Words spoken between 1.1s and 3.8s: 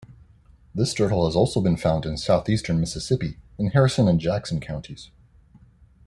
has also been found in south-eastern Mississippi, in